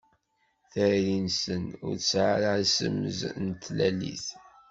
[0.71, 4.27] Tayri-nsen ur tesɛi ara azemz n tlalit.